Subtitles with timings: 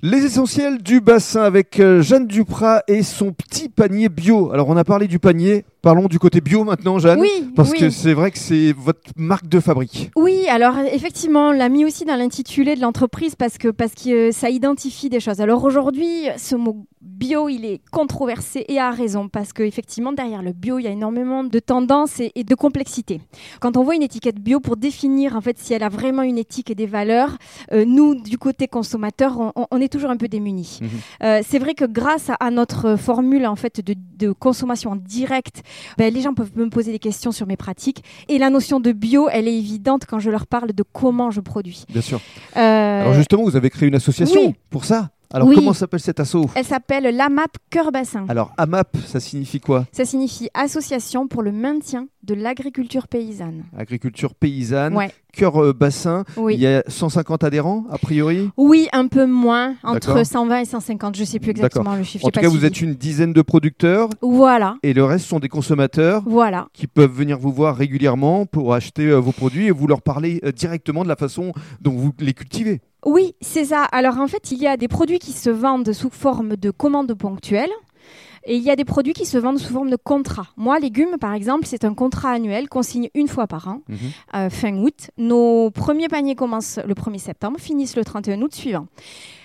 [0.00, 4.52] Les essentiels du bassin avec euh, Jeanne Duprat et son petit panier bio.
[4.52, 7.18] Alors on a parlé du panier, parlons du côté bio maintenant Jeanne.
[7.18, 7.78] Oui, Parce oui.
[7.78, 10.12] que c'est vrai que c'est votre marque de fabrique.
[10.14, 14.28] Oui, alors effectivement, on l'a mis aussi dans l'intitulé de l'entreprise parce que, parce que
[14.28, 15.40] euh, ça identifie des choses.
[15.40, 16.86] Alors aujourd'hui, ce mot
[17.18, 20.90] bio, il est controversé et à raison parce qu'effectivement, derrière le bio, il y a
[20.90, 23.20] énormément de tendances et, et de complexité.
[23.60, 26.38] Quand on voit une étiquette bio pour définir en fait si elle a vraiment une
[26.38, 27.36] éthique et des valeurs,
[27.72, 30.78] euh, nous, du côté consommateur, on, est toujours un peu démunis.
[30.80, 30.88] Mhm.
[31.24, 35.62] Euh, c'est vrai que grâce à, à notre formule en fait de, de consommation directe,
[35.96, 38.92] ben, les gens peuvent me poser des questions sur mes pratiques et la notion de
[38.92, 41.84] bio, elle est évidente quand je leur parle de comment je produis.
[41.88, 42.20] Bien sûr.
[42.56, 44.54] Euh, Alors justement, vous avez créé une association oui.
[44.70, 45.10] pour ça.
[45.32, 45.56] Alors Oui.
[45.56, 48.24] comment s'appelle cet asso elle s'appelle l'AMAP Cœur Bassin.
[48.28, 49.86] Alors AMAP, ça signifie quoi?
[49.92, 53.64] Ça signifie Association pour le maintien de l'agriculture paysanne.
[53.76, 55.10] Agriculture paysanne, Ouais.
[55.32, 56.24] cœur euh, bassin.
[56.36, 56.54] Oui.
[56.54, 58.50] Il y a 150 adhérents a priori?
[58.56, 60.26] Oui, un peu moins, entre D'accord.
[60.26, 62.26] 120 et 150, je sais plus exactement le chiffre.
[62.26, 65.48] En tout cas, vous êtes une dizaine de producteurs Voilà, et le reste sont des
[65.48, 66.68] consommateurs voilà.
[66.72, 70.40] qui peuvent venir vous voir régulièrement pour acheter euh, vos produits et vous leur parler
[70.44, 72.80] euh, directement de la façon dont vous les cultivez.
[73.04, 73.84] Oui, c'est ça.
[73.84, 77.14] Alors en fait, il y a des produits qui se vendent sous forme de commandes
[77.14, 77.70] ponctuelles.
[78.50, 80.46] Et il y a des produits qui se vendent sous forme de contrat.
[80.56, 83.96] Moi, légumes, par exemple, c'est un contrat annuel qu'on signe une fois par an, Mhm.
[84.36, 85.10] euh, fin août.
[85.18, 88.86] Nos premiers paniers commencent le 1er septembre, finissent le 31 août suivant.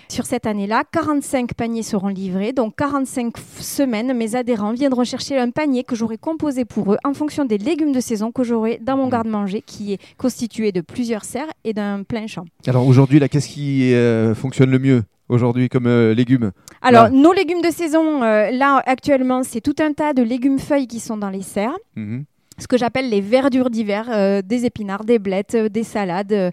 [0.08, 5.38] Sur cette année-là, 45 paniers seront livrés, donc 45 f- semaines, mes adhérents viendront chercher
[5.38, 8.78] un panier que j'aurai composé pour eux en fonction des légumes de saison que j'aurai
[8.82, 9.10] dans mon Mhm.
[9.10, 12.44] garde-manger qui est constitué de plusieurs serres et d'un plein champ.
[12.66, 16.52] Alors aujourd'hui, là, qu'est-ce qui euh, fonctionne le mieux aujourd'hui comme euh, légumes?
[16.82, 17.10] Alors, Là.
[17.10, 21.00] nos légumes de saison, euh, là, actuellement, c'est tout un tas de légumes feuilles qui
[21.00, 21.76] sont dans les serres.
[21.96, 22.24] Mhm.
[22.58, 26.50] Ce que j'appelle les verdures d'hiver, euh, des épinards, des blettes, euh, des salades, euh,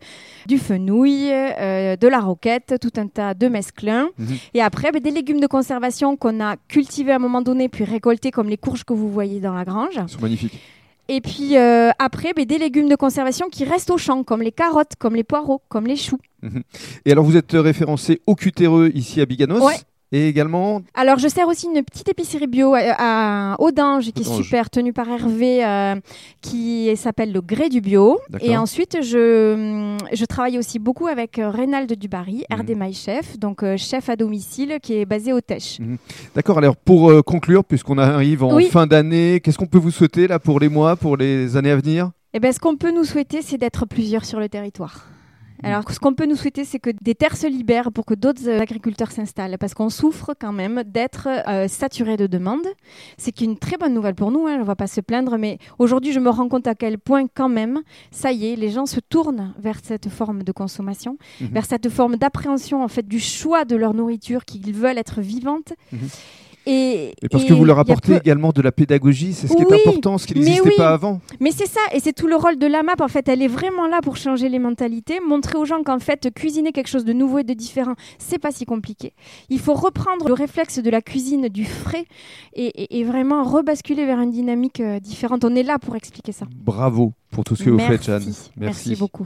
[0.47, 4.09] du fenouil, euh, de la roquette, tout un tas de mesclins.
[4.17, 4.37] Mhm.
[4.55, 7.83] Et après, ben, des légumes de conservation qu'on a cultivés à un moment donné, puis
[7.83, 9.99] récoltés comme les courges que vous voyez dans la grange.
[10.01, 10.59] Ils sont magnifiques.
[11.07, 14.51] Et puis euh, après, ben, des légumes de conservation qui restent au champ, comme les
[14.51, 16.19] carottes, comme les poireaux, comme les choux.
[17.05, 19.75] Et alors, vous êtes référencé au Cutéreux ici à Biganos Ouais.
[20.11, 23.57] Et également Alors, je sers aussi une petite épicerie bio à, à
[24.13, 25.95] qui est super, tenue par Hervé, euh,
[26.41, 28.19] qui s'appelle le Gré du Bio.
[28.41, 32.59] Et ensuite, je, je travaille aussi beaucoup avec euh, Reynald Dubarry, Mhm.
[32.61, 35.79] RD My Chef, donc euh, chef à domicile, qui est basé au Tèche.
[36.35, 38.65] D'accord, alors pour euh, conclure, puisqu'on arrive en Oui.
[38.69, 41.75] fin d'année, qu'est-ce qu'on peut vous souhaiter là pour les mois, pour les années à
[41.77, 42.11] venir?
[42.33, 45.05] Eh ben, ce qu'on peut nous souhaiter, c'est d'être plusieurs sur le territoire.
[45.63, 48.47] Alors, ce qu'on peut nous souhaiter, c'est que des terres se libèrent pour que d'autres
[48.47, 52.65] euh, agriculteurs s'installent, parce qu'on souffre quand même d'être euh, saturé de demandes.
[53.17, 55.57] C'est une très bonne nouvelle pour nous, hein, on ne va pas se plaindre, mais
[55.79, 58.85] aujourd'hui, je me rends compte à quel point, quand même, ça y est, les gens
[58.85, 61.47] se tournent vers cette forme de consommation, Mhm.
[61.49, 65.73] vers cette forme d'appréhension en fait du choix de leur nourriture, qu'ils veulent être vivante.
[65.91, 65.99] Mhm.
[66.67, 69.55] Et, Et parce et que vous leur apportez peu- également de la pédagogie, c'est ce
[69.55, 70.75] qui Oui, est important, ce qui n'existait oui.
[70.77, 71.19] pas avant.
[71.39, 72.93] Mais c'est ça, et c'est tout le rôle de la map.
[72.99, 76.29] En fait, elle est vraiment là pour changer les mentalités, montrer aux gens qu'en fait,
[76.33, 79.13] cuisiner quelque chose de nouveau et de différent, c'est pas si compliqué.
[79.49, 82.05] Il faut reprendre le réflexe de la cuisine du frais
[82.53, 85.43] et, vraiment rebasculer vers une dynamique euh, différente.
[85.43, 86.45] On est là pour expliquer ça.
[86.63, 88.31] Bravo pour tout ce que vous faites, Jeanne.
[88.57, 89.25] Merci beaucoup.